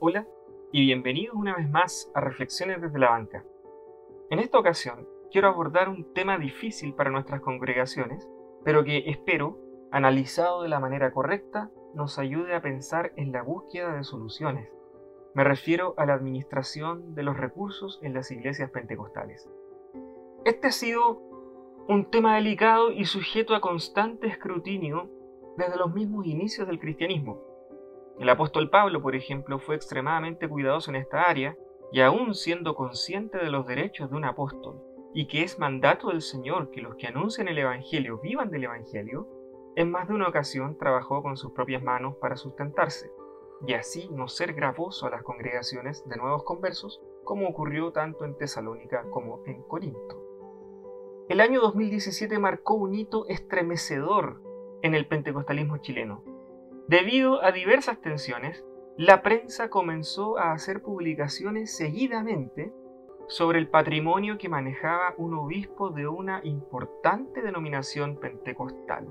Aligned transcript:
Hola 0.00 0.26
y 0.72 0.80
bienvenidos 0.80 1.36
una 1.36 1.54
vez 1.54 1.70
más 1.70 2.10
a 2.14 2.20
Reflexiones 2.20 2.82
desde 2.82 2.98
la 2.98 3.10
banca. 3.10 3.44
En 4.28 4.40
esta 4.40 4.58
ocasión 4.58 5.08
quiero 5.30 5.48
abordar 5.48 5.88
un 5.88 6.12
tema 6.12 6.36
difícil 6.36 6.94
para 6.94 7.10
nuestras 7.10 7.40
congregaciones, 7.40 8.28
pero 8.64 8.82
que 8.82 9.04
espero, 9.06 9.56
analizado 9.92 10.62
de 10.62 10.68
la 10.68 10.80
manera 10.80 11.12
correcta, 11.12 11.70
nos 11.94 12.18
ayude 12.18 12.54
a 12.54 12.60
pensar 12.60 13.12
en 13.16 13.30
la 13.30 13.42
búsqueda 13.42 13.94
de 13.94 14.02
soluciones. 14.02 14.68
Me 15.32 15.44
refiero 15.44 15.94
a 15.96 16.06
la 16.06 16.14
administración 16.14 17.14
de 17.14 17.22
los 17.22 17.36
recursos 17.36 18.00
en 18.02 18.14
las 18.14 18.32
iglesias 18.32 18.70
pentecostales. 18.70 19.48
Este 20.44 20.66
ha 20.66 20.72
sido 20.72 21.22
un 21.88 22.10
tema 22.10 22.34
delicado 22.34 22.90
y 22.90 23.04
sujeto 23.04 23.54
a 23.54 23.60
constante 23.60 24.26
escrutinio 24.26 25.08
desde 25.56 25.76
los 25.76 25.94
mismos 25.94 26.26
inicios 26.26 26.66
del 26.66 26.80
cristianismo. 26.80 27.43
El 28.18 28.28
apóstol 28.28 28.70
Pablo, 28.70 29.02
por 29.02 29.16
ejemplo, 29.16 29.58
fue 29.58 29.74
extremadamente 29.74 30.48
cuidadoso 30.48 30.90
en 30.90 30.96
esta 30.96 31.22
área 31.22 31.56
y 31.92 32.00
aún 32.00 32.34
siendo 32.34 32.74
consciente 32.74 33.38
de 33.38 33.50
los 33.50 33.66
derechos 33.66 34.10
de 34.10 34.16
un 34.16 34.24
apóstol 34.24 34.80
y 35.12 35.26
que 35.26 35.42
es 35.42 35.58
mandato 35.58 36.08
del 36.08 36.22
Señor 36.22 36.70
que 36.70 36.82
los 36.82 36.96
que 36.96 37.06
anuncian 37.06 37.48
el 37.48 37.58
Evangelio 37.58 38.18
vivan 38.18 38.50
del 38.50 38.64
Evangelio, 38.64 39.28
en 39.76 39.90
más 39.90 40.08
de 40.08 40.14
una 40.14 40.28
ocasión 40.28 40.76
trabajó 40.76 41.22
con 41.22 41.36
sus 41.36 41.52
propias 41.52 41.82
manos 41.82 42.16
para 42.16 42.36
sustentarse 42.36 43.10
y 43.66 43.74
así 43.74 44.08
no 44.10 44.28
ser 44.28 44.54
gravoso 44.54 45.06
a 45.06 45.10
las 45.10 45.22
congregaciones 45.22 46.06
de 46.08 46.16
nuevos 46.16 46.44
conversos, 46.44 47.00
como 47.24 47.48
ocurrió 47.48 47.92
tanto 47.92 48.24
en 48.24 48.36
Tesalónica 48.36 49.04
como 49.10 49.42
en 49.46 49.62
Corinto. 49.62 50.20
El 51.28 51.40
año 51.40 51.60
2017 51.60 52.38
marcó 52.38 52.74
un 52.74 52.94
hito 52.94 53.26
estremecedor 53.28 54.42
en 54.82 54.94
el 54.94 55.06
pentecostalismo 55.06 55.78
chileno. 55.78 56.33
Debido 56.86 57.42
a 57.42 57.50
diversas 57.50 57.98
tensiones, 58.02 58.62
la 58.98 59.22
prensa 59.22 59.70
comenzó 59.70 60.36
a 60.38 60.52
hacer 60.52 60.82
publicaciones 60.82 61.74
seguidamente 61.74 62.72
sobre 63.26 63.58
el 63.58 63.68
patrimonio 63.68 64.36
que 64.36 64.50
manejaba 64.50 65.14
un 65.16 65.32
obispo 65.32 65.88
de 65.88 66.06
una 66.06 66.40
importante 66.44 67.40
denominación 67.40 68.16
pentecostal, 68.16 69.08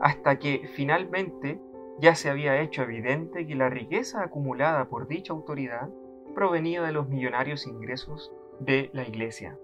hasta 0.00 0.38
que 0.38 0.68
finalmente 0.74 1.60
ya 1.98 2.14
se 2.14 2.30
había 2.30 2.60
hecho 2.60 2.82
evidente 2.82 3.44
que 3.44 3.56
la 3.56 3.70
riqueza 3.70 4.22
acumulada 4.22 4.88
por 4.88 5.08
dicha 5.08 5.32
autoridad 5.32 5.90
provenía 6.32 6.80
de 6.82 6.92
los 6.92 7.08
millonarios 7.08 7.66
ingresos 7.66 8.32
de 8.60 8.88
la 8.92 9.02
iglesia. 9.02 9.58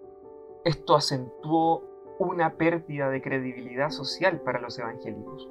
Esto 0.65 0.97
acentuó 0.97 1.84
una 2.19 2.56
pérdida 2.56 3.09
de 3.09 3.22
credibilidad 3.22 3.91
social 3.91 4.41
para 4.41 4.61
los 4.61 4.78
evangélicos, 4.78 5.48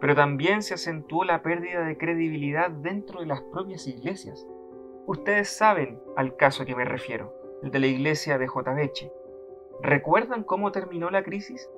pero 0.00 0.14
también 0.14 0.62
se 0.62 0.74
acentuó 0.74 1.24
la 1.24 1.42
pérdida 1.42 1.84
de 1.84 1.96
credibilidad 1.96 2.70
dentro 2.70 3.20
de 3.20 3.26
las 3.26 3.42
propias 3.42 3.86
iglesias. 3.86 4.46
Ustedes 5.06 5.48
saben 5.48 6.00
al 6.16 6.36
caso 6.36 6.62
a 6.62 6.66
que 6.66 6.76
me 6.76 6.84
refiero, 6.84 7.34
el 7.62 7.70
de 7.70 7.78
la 7.78 7.86
iglesia 7.86 8.38
de 8.38 8.46
J. 8.46 8.74
¿Recuerdan 9.82 10.44
cómo 10.44 10.72
terminó 10.72 11.10
la 11.10 11.22
crisis? 11.22 11.70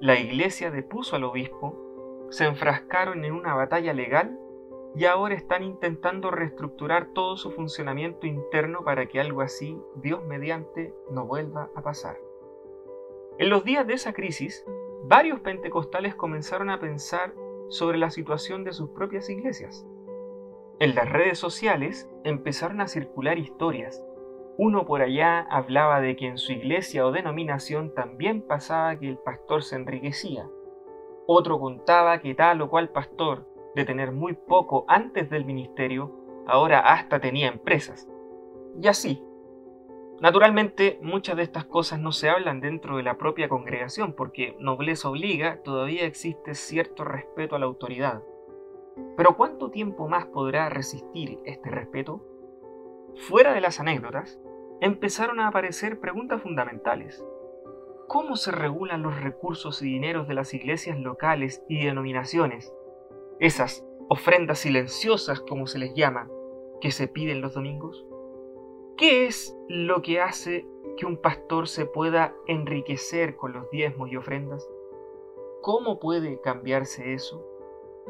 La 0.00 0.18
iglesia 0.18 0.70
depuso 0.70 1.16
al 1.16 1.24
obispo, 1.24 2.28
se 2.30 2.44
enfrascaron 2.44 3.24
en 3.24 3.34
una 3.34 3.54
batalla 3.54 3.92
legal 3.92 4.38
y 4.94 5.04
ahora 5.04 5.34
están 5.34 5.62
intentando 5.62 6.30
reestructurar 6.30 7.06
todo 7.12 7.36
su 7.36 7.50
funcionamiento 7.50 8.26
interno 8.26 8.82
para 8.82 9.06
que 9.06 9.20
algo 9.20 9.40
así, 9.42 9.78
Dios 9.96 10.24
mediante, 10.24 10.94
no 11.10 11.26
vuelva 11.26 11.70
a 11.74 11.82
pasar. 11.82 12.16
En 13.38 13.50
los 13.50 13.64
días 13.64 13.86
de 13.86 13.94
esa 13.94 14.12
crisis, 14.12 14.64
varios 15.04 15.40
pentecostales 15.40 16.14
comenzaron 16.14 16.70
a 16.70 16.80
pensar 16.80 17.34
sobre 17.70 17.96
la 17.96 18.10
situación 18.10 18.64
de 18.64 18.72
sus 18.72 18.90
propias 18.90 19.30
iglesias. 19.30 19.86
En 20.80 20.94
las 20.94 21.08
redes 21.08 21.38
sociales 21.38 22.10
empezaron 22.24 22.80
a 22.80 22.88
circular 22.88 23.38
historias. 23.38 24.04
Uno 24.58 24.84
por 24.84 25.00
allá 25.00 25.46
hablaba 25.50 26.00
de 26.00 26.16
que 26.16 26.26
en 26.26 26.36
su 26.36 26.52
iglesia 26.52 27.06
o 27.06 27.12
denominación 27.12 27.94
también 27.94 28.42
pasaba 28.42 28.98
que 28.98 29.08
el 29.08 29.18
pastor 29.18 29.62
se 29.62 29.76
enriquecía. 29.76 30.48
Otro 31.26 31.58
contaba 31.60 32.20
que 32.20 32.34
tal 32.34 32.60
o 32.60 32.68
cual 32.68 32.90
pastor, 32.90 33.46
de 33.74 33.84
tener 33.84 34.10
muy 34.10 34.34
poco 34.34 34.84
antes 34.88 35.30
del 35.30 35.44
ministerio, 35.44 36.12
ahora 36.46 36.80
hasta 36.80 37.20
tenía 37.20 37.48
empresas. 37.48 38.08
Y 38.82 38.88
así, 38.88 39.22
Naturalmente, 40.20 40.98
muchas 41.00 41.36
de 41.36 41.42
estas 41.42 41.64
cosas 41.64 41.98
no 41.98 42.12
se 42.12 42.28
hablan 42.28 42.60
dentro 42.60 42.98
de 42.98 43.02
la 43.02 43.16
propia 43.16 43.48
congregación 43.48 44.12
porque 44.12 44.54
nobleza 44.58 45.08
obliga, 45.08 45.62
todavía 45.62 46.04
existe 46.04 46.54
cierto 46.54 47.04
respeto 47.04 47.56
a 47.56 47.58
la 47.58 47.64
autoridad. 47.64 48.22
Pero 49.16 49.34
¿cuánto 49.36 49.70
tiempo 49.70 50.08
más 50.08 50.26
podrá 50.26 50.68
resistir 50.68 51.38
este 51.46 51.70
respeto? 51.70 52.22
Fuera 53.28 53.54
de 53.54 53.62
las 53.62 53.80
anécdotas, 53.80 54.38
empezaron 54.82 55.40
a 55.40 55.48
aparecer 55.48 56.00
preguntas 56.00 56.42
fundamentales. 56.42 57.24
¿Cómo 58.06 58.36
se 58.36 58.50
regulan 58.50 59.02
los 59.02 59.18
recursos 59.22 59.80
y 59.80 59.86
dineros 59.86 60.28
de 60.28 60.34
las 60.34 60.52
iglesias 60.52 60.98
locales 60.98 61.64
y 61.66 61.84
denominaciones? 61.84 62.74
Esas 63.38 63.86
ofrendas 64.10 64.58
silenciosas, 64.58 65.40
como 65.40 65.66
se 65.66 65.78
les 65.78 65.94
llama, 65.94 66.28
que 66.82 66.90
se 66.90 67.08
piden 67.08 67.40
los 67.40 67.54
domingos. 67.54 68.04
¿Qué 69.00 69.24
es 69.24 69.56
lo 69.66 70.02
que 70.02 70.20
hace 70.20 70.66
que 70.98 71.06
un 71.06 71.16
pastor 71.16 71.68
se 71.68 71.86
pueda 71.86 72.34
enriquecer 72.46 73.34
con 73.34 73.54
los 73.54 73.70
diezmos 73.70 74.12
y 74.12 74.16
ofrendas? 74.16 74.68
¿Cómo 75.62 75.98
puede 75.98 76.38
cambiarse 76.42 77.14
eso? 77.14 77.42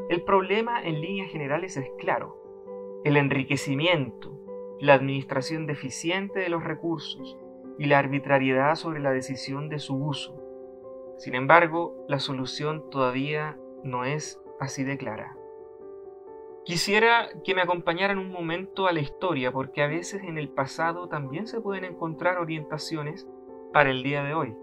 El 0.09 0.25
problema 0.25 0.83
en 0.83 1.01
líneas 1.01 1.31
generales 1.31 1.77
es 1.77 1.89
claro. 1.97 3.01
El 3.05 3.17
enriquecimiento, 3.17 4.33
la 4.81 4.95
administración 4.95 5.69
deficiente 5.69 6.41
de 6.41 6.49
los 6.49 6.65
recursos 6.65 7.39
y 7.79 7.87
la 7.87 8.01
arbitrariedad 8.01 8.75
sobre 8.75 8.99
la 8.99 9.13
decisión 9.13 9.69
de 9.69 9.79
su 9.79 9.95
uso. 9.95 10.43
Sin 11.19 11.37
embargo, 11.37 12.05
la 12.09 12.19
solución 12.19 12.91
todavía 12.91 13.57
no 13.85 14.05
es 14.05 14.43
así 14.59 14.83
de 14.83 14.99
clara. 14.99 15.37
Quisiera 16.65 17.29
que 17.43 17.55
me 17.55 17.63
acompañaran 17.63 18.19
un 18.19 18.31
momento 18.31 18.87
a 18.87 18.93
la 18.93 19.01
historia 19.01 19.51
porque 19.51 19.83
a 19.83 19.87
veces 19.87 20.23
en 20.23 20.37
el 20.37 20.51
pasado 20.51 21.09
también 21.09 21.47
se 21.47 21.61
pueden 21.61 21.85
encontrar 21.85 22.39
orientaciones 22.39 23.27
para 23.73 23.91
el 23.91 24.03
día 24.03 24.23
de 24.23 24.35
hoy. 24.35 24.55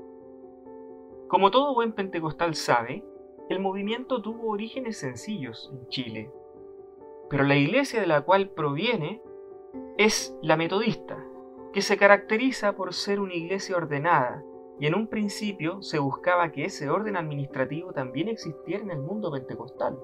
Como 1.27 1.49
todo 1.49 1.73
buen 1.73 1.93
pentecostal 1.93 2.53
sabe, 2.53 3.03
el 3.49 3.59
movimiento 3.59 4.21
tuvo 4.21 4.51
orígenes 4.51 4.97
sencillos 4.97 5.71
en 5.73 5.87
Chile, 5.87 6.31
pero 7.29 7.43
la 7.43 7.55
iglesia 7.55 7.99
de 7.99 8.07
la 8.07 8.21
cual 8.21 8.49
proviene 8.49 9.21
es 9.97 10.37
la 10.41 10.55
metodista, 10.55 11.25
que 11.73 11.81
se 11.81 11.97
caracteriza 11.97 12.75
por 12.75 12.93
ser 12.93 13.19
una 13.19 13.33
iglesia 13.33 13.75
ordenada, 13.75 14.43
y 14.79 14.85
en 14.85 14.93
un 14.93 15.07
principio 15.07 15.81
se 15.81 15.97
buscaba 15.97 16.51
que 16.51 16.65
ese 16.65 16.89
orden 16.89 17.17
administrativo 17.17 17.93
también 17.93 18.27
existiera 18.27 18.83
en 18.83 18.91
el 18.91 18.99
mundo 18.99 19.31
pentecostal. 19.31 19.97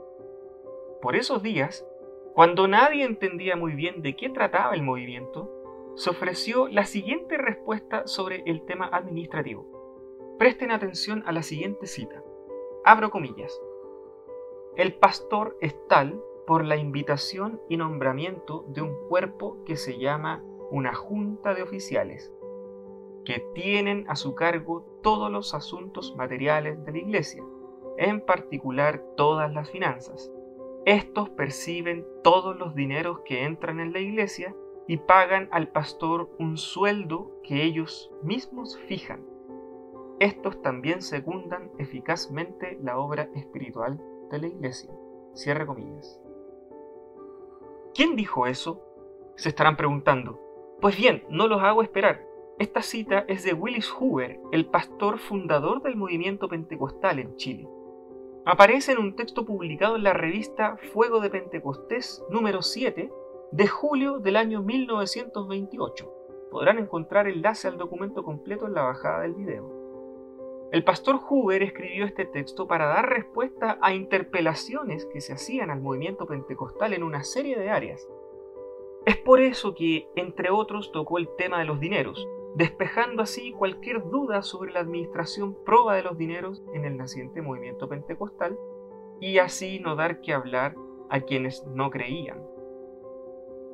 Por 1.04 1.18
esos 1.18 1.44
días, 1.44 1.86
cuando 2.34 2.66
nadie 2.66 3.04
entendía 3.04 3.58
muy 3.58 3.74
bien 3.74 4.02
de 4.02 4.16
qué 4.16 4.30
trataba 4.30 4.74
el 4.74 4.84
movimiento, 4.84 5.52
se 5.96 6.10
ofreció 6.10 6.70
la 6.70 6.86
siguiente 6.86 7.38
respuesta 7.38 8.08
sobre 8.08 8.42
el 8.46 8.64
tema 8.64 8.88
administrativo. 8.88 9.68
Presten 10.40 10.72
atención 10.72 11.22
a 11.26 11.34
la 11.34 11.44
siguiente 11.44 11.88
cita. 11.88 12.24
Abro 12.86 13.12
comillas. 13.12 13.62
El 14.78 14.94
pastor 14.94 15.58
es 15.60 15.76
tal 15.90 16.24
por 16.48 16.64
la 16.64 16.78
invitación 16.78 17.60
y 17.68 17.76
nombramiento 17.76 18.64
de 18.70 18.82
un 18.82 18.96
cuerpo 19.10 19.58
que 19.66 19.76
se 19.76 20.00
llama 20.00 20.42
una 20.72 20.94
junta 20.94 21.54
de 21.54 21.64
oficiales, 21.64 22.32
que 23.26 23.46
tienen 23.54 24.06
a 24.08 24.16
su 24.16 24.36
cargo 24.36 24.86
todos 25.04 25.30
los 25.30 25.54
asuntos 25.54 26.16
materiales 26.16 26.82
de 26.86 26.94
la 26.94 26.98
iglesia, 27.00 27.44
en 27.98 28.22
particular 28.22 29.04
todas 29.18 29.54
las 29.54 29.70
finanzas 29.70 30.33
estos 30.86 31.30
perciben 31.30 32.06
todos 32.24 32.58
los 32.58 32.76
dineros 32.76 33.20
que 33.22 33.46
entran 33.46 33.80
en 33.80 33.94
la 33.94 34.00
iglesia 34.00 34.54
y 34.86 34.98
pagan 34.98 35.48
al 35.52 35.70
pastor 35.70 36.30
un 36.40 36.58
sueldo 36.58 37.32
que 37.44 37.64
ellos 37.64 38.12
mismos 38.22 38.78
fijan. 38.88 39.26
Estos 40.20 40.62
también 40.62 41.02
secundan 41.02 41.72
eficazmente 41.78 42.78
la 42.84 42.98
obra 42.98 43.30
espiritual 43.34 43.98
de 44.30 44.40
la 44.40 44.48
iglesia. 44.48 44.92
Cierre 45.34 45.66
comillas. 45.66 46.20
¿Quién 47.96 48.18
dijo 48.18 48.46
eso? 48.46 48.82
Se 49.38 49.50
estarán 49.50 49.78
preguntando. 49.78 50.42
Pues 50.82 50.98
bien, 50.98 51.24
no 51.30 51.48
los 51.48 51.62
hago 51.62 51.82
esperar. 51.82 52.28
Esta 52.60 52.82
cita 52.82 53.24
es 53.30 53.46
de 53.46 53.54
Willis 53.54 53.90
Hoover, 53.90 54.38
el 54.52 54.66
pastor 54.66 55.18
fundador 55.18 55.82
del 55.82 55.96
movimiento 55.96 56.50
pentecostal 56.50 57.20
en 57.20 57.36
Chile 57.38 57.70
aparece 58.46 58.92
en 58.92 58.98
un 58.98 59.16
texto 59.16 59.46
publicado 59.46 59.96
en 59.96 60.04
la 60.04 60.14
revista 60.14 60.78
Fuego 60.92 61.22
de 61.22 61.30
Pentecostés 61.30 62.24
número 62.30 62.62
7 62.62 63.12
de 63.52 63.68
julio 63.68 64.20
del 64.20 64.36
año 64.36 64.62
1928. 64.62 66.12
Podrán 66.52 66.78
encontrar 66.78 67.28
enlace 67.28 67.68
al 67.68 67.78
documento 67.78 68.24
completo 68.24 68.68
en 68.68 68.74
la 68.74 68.84
bajada 68.84 69.22
del 69.22 69.34
video. 69.34 69.84
El 70.72 70.84
pastor 70.84 71.20
Huber 71.30 71.62
escribió 71.64 72.06
este 72.06 72.26
texto 72.26 72.68
para 72.68 72.88
dar 72.88 73.08
respuesta 73.08 73.78
a 73.82 73.94
interpelaciones 73.94 75.06
que 75.06 75.22
se 75.22 75.34
hacían 75.34 75.70
al 75.70 75.82
movimiento 75.82 76.26
pentecostal 76.26 76.94
en 76.94 77.04
una 77.04 77.24
serie 77.24 77.58
de 77.58 77.70
áreas. 77.70 78.08
Es 79.06 79.18
por 79.18 79.40
eso 79.40 79.76
que, 79.76 80.08
entre 80.16 80.50
otros, 80.50 80.92
tocó 80.92 81.18
el 81.18 81.30
tema 81.38 81.60
de 81.60 81.66
los 81.66 81.80
dineros, 81.80 82.28
despejando 82.56 83.24
así 83.24 83.52
cualquier 83.52 84.04
duda 84.10 84.42
sobre 84.42 84.72
la 84.72 84.80
administración 84.80 85.58
proba 85.66 85.96
de 85.96 86.04
los 86.04 86.18
dineros 86.18 86.64
en 86.74 86.86
el 86.86 86.98
naciente 86.98 87.42
movimiento 87.42 87.90
pentecostal 87.90 88.58
y 89.20 89.40
así 89.40 89.80
no 89.80 89.96
dar 89.96 90.22
que 90.22 90.34
hablar 90.34 90.76
a 91.10 91.22
quienes 91.22 91.66
no 91.68 91.90
creían. 91.90 92.42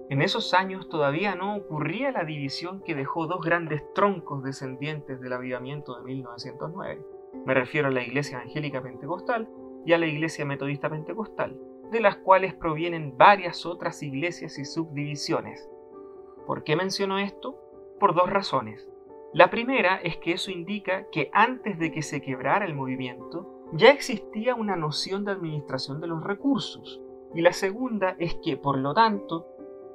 En 0.09 0.21
esos 0.21 0.53
años 0.53 0.89
todavía 0.89 1.35
no 1.35 1.55
ocurría 1.55 2.11
la 2.11 2.23
división 2.23 2.81
que 2.81 2.95
dejó 2.95 3.27
dos 3.27 3.41
grandes 3.41 3.83
troncos 3.93 4.43
descendientes 4.43 5.21
del 5.21 5.33
avivamiento 5.33 5.97
de 5.97 6.03
1909. 6.03 7.05
Me 7.45 7.53
refiero 7.53 7.89
a 7.89 7.91
la 7.91 8.01
Iglesia 8.01 8.39
Evangélica 8.39 8.81
Pentecostal 8.81 9.47
y 9.85 9.93
a 9.93 9.99
la 9.99 10.07
Iglesia 10.07 10.45
Metodista 10.45 10.89
Pentecostal, 10.89 11.59
de 11.91 11.99
las 11.99 12.17
cuales 12.17 12.55
provienen 12.55 13.17
varias 13.17 13.67
otras 13.67 14.01
iglesias 14.01 14.57
y 14.57 14.65
subdivisiones. 14.65 15.69
¿Por 16.47 16.63
qué 16.63 16.75
menciono 16.75 17.19
esto? 17.19 17.69
Por 18.00 18.16
dos 18.16 18.30
razones. 18.30 18.88
La 19.34 19.50
primera 19.50 19.98
es 19.98 20.18
que 20.18 20.31
eso 20.31 20.51
indica 20.51 21.07
que 21.12 21.30
antes 21.34 21.78
de 21.78 21.92
que 21.92 22.01
se 22.01 22.22
quebrara 22.22 22.66
el 22.66 22.74
movimiento, 22.74 23.68
ya 23.74 23.92
existía 23.92 24.56
una 24.56 24.75
noción 24.75 25.25
de 25.25 25.31
administración 25.31 26.01
de 26.01 26.07
los 26.07 26.24
recursos. 26.24 27.01
Y 27.36 27.42
la 27.42 27.54
segunda 27.54 28.16
es 28.18 28.36
que, 28.36 28.57
por 28.57 28.78
lo 28.78 28.94
tanto, 28.94 29.46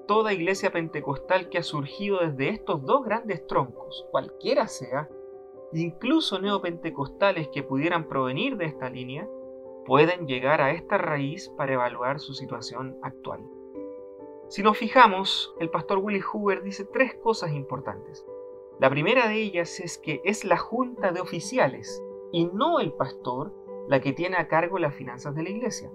toda 0.06 0.32
iglesia 0.32 0.70
pentecostal 0.70 1.48
que 1.48 1.58
ha 1.58 1.62
surgido 1.62 2.18
desde 2.20 2.50
estos 2.50 2.84
dos 2.84 3.04
grandes 3.04 3.46
troncos, 3.46 4.06
cualquiera 4.10 4.68
sea, 4.68 5.08
incluso 5.72 6.38
neopentecostales 6.38 7.48
que 7.48 7.62
pudieran 7.62 8.06
provenir 8.06 8.56
de 8.56 8.66
esta 8.66 8.88
línea, 8.90 9.26
pueden 9.84 10.26
llegar 10.26 10.60
a 10.60 10.70
esta 10.70 10.98
raíz 10.98 11.48
para 11.56 11.72
evaluar 11.74 12.20
su 12.20 12.34
situación 12.34 12.96
actual. 13.02 13.40
Si 14.48 14.62
nos 14.62 14.78
fijamos, 14.78 15.54
el 15.58 15.70
pastor 15.70 15.98
Willy 15.98 16.20
Hoover 16.20 16.62
dice 16.62 16.84
tres 16.84 17.14
cosas 17.14 17.52
importantes. 17.52 18.24
La 18.80 18.90
primera 18.90 19.28
de 19.28 19.40
ellas 19.40 19.80
es 19.80 19.98
que 19.98 20.20
es 20.24 20.44
la 20.44 20.56
junta 20.56 21.12
de 21.12 21.20
oficiales 21.20 22.02
y 22.32 22.46
no 22.46 22.80
el 22.80 22.92
pastor 22.92 23.54
la 23.88 24.00
que 24.00 24.12
tiene 24.12 24.36
a 24.36 24.48
cargo 24.48 24.78
las 24.78 24.94
finanzas 24.94 25.34
de 25.34 25.42
la 25.42 25.50
iglesia. 25.50 25.90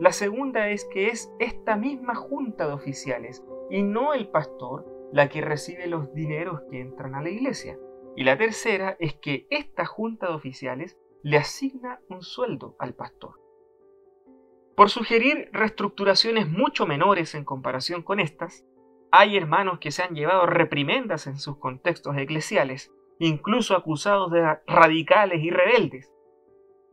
La 0.00 0.12
segunda 0.12 0.68
es 0.70 0.84
que 0.86 1.08
es 1.08 1.32
esta 1.38 1.76
misma 1.76 2.14
junta 2.14 2.66
de 2.66 2.72
oficiales 2.72 3.44
y 3.70 3.82
no 3.82 4.14
el 4.14 4.28
pastor 4.28 4.86
la 5.12 5.28
que 5.28 5.42
recibe 5.42 5.86
los 5.86 6.12
dineros 6.14 6.62
que 6.70 6.80
entran 6.80 7.14
a 7.14 7.22
la 7.22 7.30
iglesia. 7.30 7.78
Y 8.16 8.24
la 8.24 8.38
tercera 8.38 8.96
es 8.98 9.14
que 9.14 9.46
esta 9.50 9.84
junta 9.84 10.28
de 10.28 10.34
oficiales 10.34 10.98
le 11.22 11.36
asigna 11.36 12.00
un 12.08 12.22
sueldo 12.22 12.74
al 12.78 12.94
pastor. 12.94 13.41
Por 14.76 14.90
sugerir 14.90 15.48
reestructuraciones 15.52 16.48
mucho 16.48 16.86
menores 16.86 17.34
en 17.34 17.44
comparación 17.44 18.02
con 18.02 18.20
estas, 18.20 18.64
hay 19.10 19.36
hermanos 19.36 19.78
que 19.78 19.90
se 19.90 20.02
han 20.02 20.14
llevado 20.14 20.46
reprimendas 20.46 21.26
en 21.26 21.38
sus 21.38 21.58
contextos 21.58 22.16
eclesiales, 22.16 22.90
incluso 23.18 23.76
acusados 23.76 24.30
de 24.30 24.58
radicales 24.66 25.42
y 25.42 25.50
rebeldes, 25.50 26.12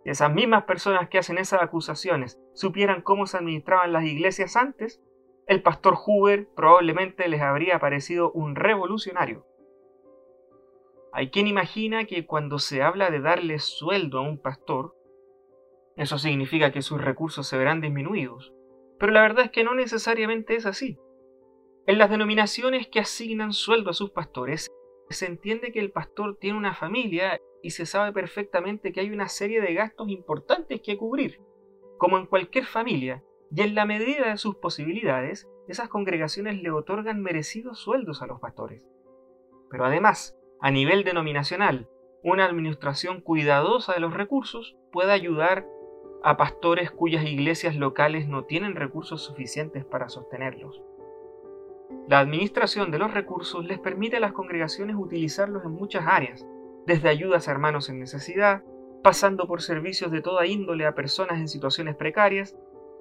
esas 0.05 0.33
mismas 0.33 0.63
personas 0.63 1.09
que 1.09 1.17
hacen 1.17 1.37
esas 1.37 1.61
acusaciones 1.61 2.39
supieran 2.53 3.01
cómo 3.01 3.27
se 3.27 3.37
administraban 3.37 3.91
las 3.91 4.05
iglesias 4.05 4.55
antes, 4.55 5.01
el 5.45 5.61
pastor 5.61 5.95
Hoover 5.95 6.47
probablemente 6.55 7.27
les 7.27 7.41
habría 7.41 7.79
parecido 7.79 8.31
un 8.31 8.55
revolucionario. 8.55 9.45
Hay 11.11 11.31
quien 11.31 11.47
imagina 11.47 12.05
que 12.05 12.25
cuando 12.25 12.59
se 12.59 12.81
habla 12.81 13.09
de 13.09 13.19
darle 13.19 13.59
sueldo 13.59 14.19
a 14.19 14.21
un 14.21 14.41
pastor, 14.41 14.95
eso 15.99 16.17
significa 16.17 16.71
que 16.71 16.81
sus 16.81 17.01
recursos 17.01 17.45
se 17.45 17.57
verán 17.57 17.81
disminuidos, 17.81 18.53
pero 18.97 19.11
la 19.11 19.21
verdad 19.21 19.45
es 19.45 19.51
que 19.51 19.65
no 19.65 19.75
necesariamente 19.75 20.55
es 20.55 20.65
así. 20.65 20.97
En 21.87 21.97
las 21.97 22.09
denominaciones 22.09 22.87
que 22.87 23.01
asignan 23.01 23.51
sueldo 23.51 23.89
a 23.89 23.93
sus 23.93 24.11
pastores, 24.11 24.71
se 25.09 25.25
entiende 25.25 25.73
que 25.73 25.81
el 25.81 25.91
pastor 25.91 26.37
tiene 26.39 26.57
una 26.57 26.73
familia 26.73 27.41
y 27.61 27.71
se 27.71 27.85
sabe 27.85 28.13
perfectamente 28.13 28.93
que 28.93 29.01
hay 29.01 29.11
una 29.11 29.27
serie 29.27 29.59
de 29.59 29.73
gastos 29.73 30.07
importantes 30.07 30.79
que 30.81 30.97
cubrir. 30.97 31.41
Como 31.97 32.17
en 32.17 32.27
cualquier 32.27 32.65
familia, 32.65 33.21
y 33.51 33.61
en 33.61 33.75
la 33.75 33.85
medida 33.85 34.29
de 34.29 34.37
sus 34.37 34.55
posibilidades, 34.55 35.49
esas 35.67 35.89
congregaciones 35.89 36.61
le 36.61 36.71
otorgan 36.71 37.21
merecidos 37.21 37.77
sueldos 37.77 38.21
a 38.21 38.27
los 38.27 38.39
pastores. 38.39 38.87
Pero 39.69 39.83
además, 39.83 40.39
a 40.61 40.71
nivel 40.71 41.03
denominacional, 41.03 41.89
una 42.23 42.45
administración 42.45 43.19
cuidadosa 43.19 43.93
de 43.93 43.99
los 43.99 44.13
recursos 44.13 44.77
puede 44.93 45.11
ayudar 45.11 45.65
a 46.23 46.37
pastores 46.37 46.91
cuyas 46.91 47.25
iglesias 47.25 47.75
locales 47.75 48.27
no 48.27 48.43
tienen 48.43 48.75
recursos 48.75 49.23
suficientes 49.23 49.85
para 49.85 50.09
sostenerlos. 50.09 50.81
La 52.07 52.19
administración 52.19 52.91
de 52.91 52.99
los 52.99 53.13
recursos 53.13 53.65
les 53.65 53.79
permite 53.79 54.17
a 54.17 54.19
las 54.19 54.33
congregaciones 54.33 54.95
utilizarlos 54.97 55.63
en 55.63 55.71
muchas 55.71 56.05
áreas, 56.07 56.45
desde 56.85 57.09
ayudas 57.09 57.47
a 57.47 57.51
hermanos 57.51 57.89
en 57.89 57.99
necesidad, 57.99 58.63
pasando 59.03 59.47
por 59.47 59.61
servicios 59.61 60.11
de 60.11 60.21
toda 60.21 60.45
índole 60.45 60.85
a 60.85 60.95
personas 60.95 61.39
en 61.39 61.47
situaciones 61.47 61.95
precarias, 61.95 62.57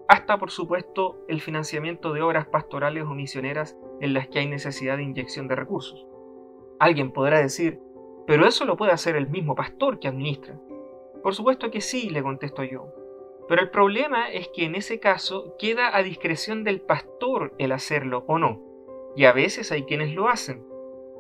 hasta 0.09 0.39
por 0.39 0.51
supuesto 0.51 1.25
el 1.29 1.41
financiamiento 1.41 2.13
de 2.13 2.23
obras 2.23 2.47
pastorales 2.47 3.05
o 3.05 3.15
misioneras 3.15 3.77
en 4.01 4.15
las 4.15 4.29
que 4.29 4.39
hay 4.39 4.49
necesidad 4.49 4.97
de 4.97 5.03
inyección 5.03 5.49
de 5.49 5.57
recursos. 5.57 6.07
Alguien 6.79 7.13
podrá 7.13 7.41
decir, 7.41 7.81
pero 8.27 8.47
eso 8.47 8.65
lo 8.65 8.77
puede 8.77 8.93
hacer 8.93 9.17
el 9.17 9.29
mismo 9.29 9.55
pastor 9.55 9.99
que 9.99 10.09
administra. 10.09 10.59
Por 11.23 11.35
supuesto 11.35 11.71
que 11.71 11.81
sí, 11.81 12.11
le 12.11 12.23
contesto 12.23 12.63
yo. 12.63 12.93
Pero 13.49 13.63
el 13.63 13.71
problema 13.71 14.31
es 14.31 14.49
que 14.49 14.65
en 14.65 14.75
ese 14.75 15.01
caso 15.01 15.55
queda 15.59 15.97
a 15.97 16.03
discreción 16.03 16.65
del 16.65 16.81
pastor 16.81 17.55
el 17.59 17.73
hacerlo 17.73 18.25
o 18.27 18.39
no. 18.39 18.63
Y 19.17 19.25
a 19.25 19.33
veces 19.33 19.73
hay 19.73 19.85
quienes 19.85 20.15
lo 20.15 20.29
hacen. 20.29 20.67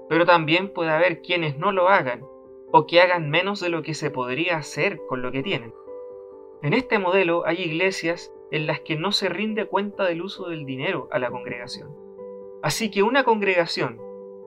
Pero 0.09 0.27
también 0.27 0.73
puede 0.73 0.91
haber 0.91 1.23
quienes 1.23 1.59
no 1.59 1.73
lo 1.73 1.89
hagan 1.89 2.23
o 2.71 2.87
que 2.87 3.01
hagan 3.01 3.31
menos 3.31 3.61
de 3.61 3.71
lo 3.71 3.83
que 3.83 3.95
se 3.95 4.11
podría 4.11 4.59
hacer 4.59 5.01
con 5.09 5.23
lo 5.23 5.33
que 5.33 5.43
tienen. 5.43 5.73
En 6.63 6.75
este 6.75 6.99
modelo 6.99 7.47
hay 7.47 7.63
iglesias 7.63 8.33
en 8.51 8.67
las 8.67 8.81
que 8.81 8.97
no 8.97 9.13
se 9.13 9.29
rinde 9.29 9.67
cuenta 9.67 10.05
del 10.05 10.23
uso 10.23 10.49
del 10.49 10.67
dinero 10.67 11.09
a 11.11 11.19
la 11.19 11.31
congregación. 11.31 11.95
Así 12.63 12.91
que 12.91 13.03
una 13.03 13.25
congregación 13.25 14.01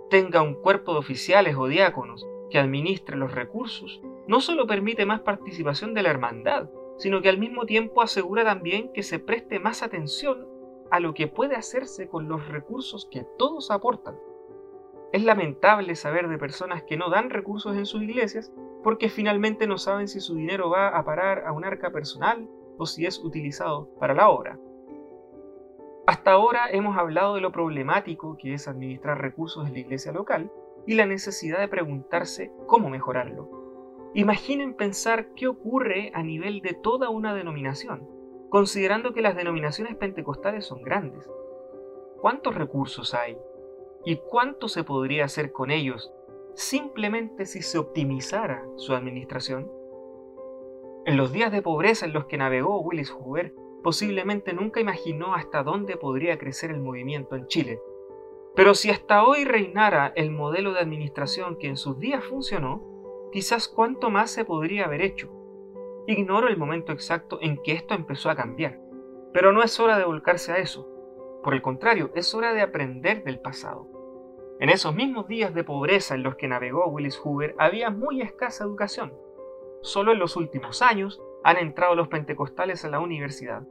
tenga 0.09 0.41
un 0.41 0.55
cuerpo 0.55 0.93
de 0.93 0.99
oficiales 0.99 1.55
o 1.55 1.67
diáconos 1.67 2.27
que 2.49 2.59
administre 2.59 3.15
los 3.15 3.33
recursos, 3.33 4.01
no 4.27 4.41
solo 4.41 4.67
permite 4.67 5.05
más 5.05 5.21
participación 5.21 5.93
de 5.93 6.03
la 6.03 6.09
hermandad, 6.09 6.69
sino 7.01 7.23
que 7.23 7.29
al 7.29 7.39
mismo 7.39 7.65
tiempo 7.65 8.03
asegura 8.03 8.43
también 8.43 8.93
que 8.93 9.01
se 9.01 9.17
preste 9.17 9.57
más 9.57 9.81
atención 9.81 10.45
a 10.91 10.99
lo 10.99 11.15
que 11.15 11.27
puede 11.27 11.55
hacerse 11.55 12.07
con 12.07 12.27
los 12.27 12.47
recursos 12.47 13.07
que 13.09 13.25
todos 13.39 13.71
aportan. 13.71 14.19
Es 15.11 15.23
lamentable 15.23 15.95
saber 15.95 16.27
de 16.27 16.37
personas 16.37 16.83
que 16.83 16.97
no 16.97 17.09
dan 17.09 17.31
recursos 17.31 17.75
en 17.75 17.87
sus 17.87 18.03
iglesias 18.03 18.53
porque 18.83 19.09
finalmente 19.09 19.65
no 19.65 19.79
saben 19.79 20.07
si 20.07 20.19
su 20.19 20.35
dinero 20.35 20.69
va 20.69 20.89
a 20.89 21.03
parar 21.03 21.43
a 21.47 21.53
un 21.53 21.65
arca 21.65 21.89
personal 21.89 22.47
o 22.77 22.85
si 22.85 23.07
es 23.07 23.17
utilizado 23.17 23.89
para 23.99 24.13
la 24.13 24.29
obra. 24.29 24.59
Hasta 26.05 26.33
ahora 26.33 26.69
hemos 26.69 26.99
hablado 26.99 27.33
de 27.33 27.41
lo 27.41 27.51
problemático 27.51 28.37
que 28.37 28.53
es 28.53 28.67
administrar 28.67 29.19
recursos 29.19 29.65
en 29.65 29.73
la 29.73 29.79
iglesia 29.79 30.11
local 30.11 30.51
y 30.85 30.93
la 30.93 31.07
necesidad 31.07 31.61
de 31.61 31.67
preguntarse 31.67 32.51
cómo 32.67 32.91
mejorarlo. 32.91 33.60
Imaginen 34.13 34.73
pensar 34.73 35.33
qué 35.35 35.47
ocurre 35.47 36.11
a 36.13 36.21
nivel 36.21 36.61
de 36.61 36.73
toda 36.73 37.09
una 37.09 37.33
denominación, 37.33 38.09
considerando 38.49 39.13
que 39.13 39.21
las 39.21 39.37
denominaciones 39.37 39.95
pentecostales 39.95 40.65
son 40.65 40.81
grandes. 40.81 41.29
¿Cuántos 42.19 42.55
recursos 42.55 43.13
hay? 43.13 43.37
¿Y 44.03 44.17
cuánto 44.17 44.67
se 44.67 44.83
podría 44.83 45.25
hacer 45.25 45.53
con 45.53 45.71
ellos 45.71 46.11
simplemente 46.55 47.45
si 47.45 47.61
se 47.61 47.77
optimizara 47.77 48.65
su 48.75 48.93
administración? 48.93 49.71
En 51.05 51.15
los 51.15 51.31
días 51.31 51.53
de 51.53 51.61
pobreza 51.61 52.05
en 52.05 52.11
los 52.11 52.25
que 52.25 52.37
navegó 52.37 52.81
Willis 52.81 53.11
Hoover, 53.11 53.55
posiblemente 53.81 54.51
nunca 54.51 54.81
imaginó 54.81 55.35
hasta 55.35 55.63
dónde 55.63 55.95
podría 55.95 56.37
crecer 56.37 56.71
el 56.71 56.81
movimiento 56.81 57.37
en 57.37 57.47
Chile. 57.47 57.79
Pero 58.55 58.75
si 58.75 58.89
hasta 58.89 59.23
hoy 59.23 59.45
reinara 59.45 60.11
el 60.15 60.31
modelo 60.31 60.73
de 60.73 60.81
administración 60.81 61.57
que 61.57 61.67
en 61.67 61.77
sus 61.77 61.97
días 61.97 62.25
funcionó, 62.25 62.90
quizás 63.31 63.67
cuánto 63.67 64.09
más 64.09 64.31
se 64.31 64.45
podría 64.45 64.85
haber 64.85 65.01
hecho. 65.01 65.29
Ignoro 66.07 66.47
el 66.47 66.57
momento 66.57 66.91
exacto 66.91 67.39
en 67.41 67.61
que 67.61 67.73
esto 67.73 67.93
empezó 67.93 68.29
a 68.29 68.35
cambiar, 68.35 68.79
pero 69.33 69.51
no 69.53 69.63
es 69.63 69.79
hora 69.79 69.97
de 69.97 70.05
volcarse 70.05 70.51
a 70.51 70.57
eso. 70.57 70.87
Por 71.43 71.53
el 71.53 71.61
contrario, 71.61 72.11
es 72.15 72.33
hora 72.35 72.53
de 72.53 72.61
aprender 72.61 73.23
del 73.23 73.39
pasado. 73.39 73.87
En 74.59 74.69
esos 74.69 74.93
mismos 74.93 75.27
días 75.27 75.55
de 75.55 75.63
pobreza 75.63 76.13
en 76.13 76.23
los 76.23 76.35
que 76.35 76.47
navegó 76.47 76.85
Willis 76.87 77.17
Hoover 77.17 77.55
había 77.57 77.89
muy 77.89 78.21
escasa 78.21 78.63
educación. 78.63 79.13
Solo 79.81 80.11
en 80.11 80.19
los 80.19 80.35
últimos 80.35 80.83
años 80.83 81.19
han 81.43 81.57
entrado 81.57 81.95
los 81.95 82.09
pentecostales 82.09 82.85
a 82.85 82.89
la 82.89 82.99
universidad. 82.99 83.63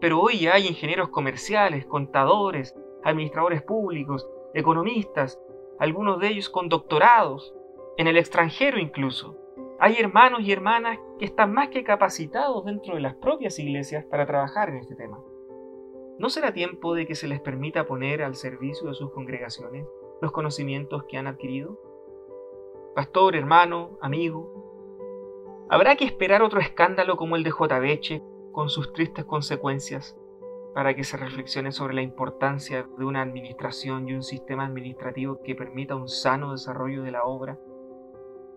Pero 0.00 0.20
hoy 0.20 0.40
ya 0.40 0.54
hay 0.54 0.68
ingenieros 0.68 1.08
comerciales, 1.08 1.86
contadores, 1.86 2.76
administradores 3.02 3.62
públicos, 3.62 4.28
economistas, 4.54 5.40
algunos 5.78 6.20
de 6.20 6.28
ellos 6.28 6.48
con 6.48 6.68
doctorados, 6.68 7.52
en 7.96 8.06
el 8.06 8.16
extranjero 8.16 8.78
incluso. 8.78 9.36
Hay 9.78 9.96
hermanos 9.96 10.40
y 10.42 10.52
hermanas 10.52 10.98
que 11.18 11.24
están 11.24 11.52
más 11.52 11.68
que 11.68 11.84
capacitados 11.84 12.64
dentro 12.64 12.94
de 12.94 13.00
las 13.00 13.14
propias 13.14 13.58
iglesias 13.58 14.04
para 14.04 14.26
trabajar 14.26 14.70
en 14.70 14.76
este 14.76 14.94
tema. 14.94 15.18
¿No 16.18 16.30
será 16.30 16.52
tiempo 16.52 16.94
de 16.94 17.06
que 17.06 17.14
se 17.14 17.28
les 17.28 17.40
permita 17.40 17.86
poner 17.86 18.22
al 18.22 18.34
servicio 18.34 18.88
de 18.88 18.94
sus 18.94 19.12
congregaciones 19.12 19.86
los 20.22 20.32
conocimientos 20.32 21.04
que 21.04 21.18
han 21.18 21.26
adquirido? 21.26 21.78
Pastor, 22.94 23.36
hermano, 23.36 23.98
amigo, 24.00 25.66
¿habrá 25.68 25.96
que 25.96 26.06
esperar 26.06 26.42
otro 26.42 26.60
escándalo 26.60 27.16
como 27.16 27.36
el 27.36 27.42
de 27.42 27.50
J. 27.50 27.78
Beche 27.78 28.22
con 28.52 28.70
sus 28.70 28.94
tristes 28.94 29.26
consecuencias 29.26 30.18
para 30.74 30.94
que 30.94 31.04
se 31.04 31.18
reflexione 31.18 31.72
sobre 31.72 31.94
la 31.94 32.02
importancia 32.02 32.86
de 32.98 33.04
una 33.04 33.20
administración 33.20 34.08
y 34.08 34.14
un 34.14 34.22
sistema 34.22 34.64
administrativo 34.64 35.42
que 35.42 35.54
permita 35.54 35.96
un 35.96 36.08
sano 36.08 36.52
desarrollo 36.52 37.02
de 37.02 37.10
la 37.10 37.24
obra? 37.24 37.58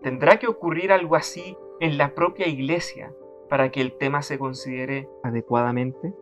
¿Tendrá 0.02 0.38
que 0.38 0.46
ocurrir 0.46 0.92
algo 0.92 1.14
así 1.14 1.56
en 1.78 1.98
la 1.98 2.14
propia 2.14 2.48
iglesia 2.48 3.12
para 3.50 3.70
que 3.70 3.82
el 3.82 3.92
tema 3.92 4.22
se 4.22 4.38
considere 4.38 5.10
adecuadamente? 5.22 6.14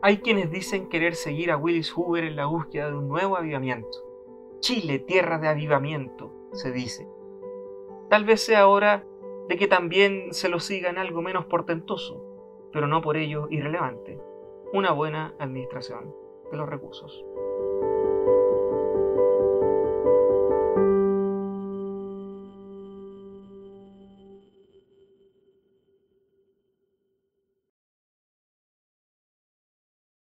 Hay 0.00 0.18
quienes 0.18 0.50
dicen 0.52 0.88
querer 0.88 1.16
seguir 1.16 1.50
a 1.50 1.56
Willis 1.56 1.90
Hoover 1.90 2.22
en 2.22 2.36
la 2.36 2.46
búsqueda 2.46 2.88
de 2.88 2.96
un 2.96 3.08
nuevo 3.08 3.36
avivamiento. 3.36 3.98
Chile, 4.60 5.00
tierra 5.00 5.38
de 5.38 5.48
avivamiento, 5.48 6.32
se 6.52 6.70
dice. 6.70 7.08
Tal 8.08 8.24
vez 8.24 8.42
sea 8.42 8.68
hora 8.68 9.04
de 9.48 9.56
que 9.56 9.66
también 9.66 10.32
se 10.32 10.48
lo 10.48 10.60
siga 10.60 10.90
en 10.90 10.98
algo 10.98 11.20
menos 11.20 11.46
portentoso, 11.46 12.24
pero 12.72 12.86
no 12.86 13.02
por 13.02 13.16
ello 13.16 13.48
irrelevante, 13.50 14.20
una 14.72 14.92
buena 14.92 15.34
administración 15.40 16.14
de 16.50 16.56
los 16.56 16.68
recursos. 16.68 17.24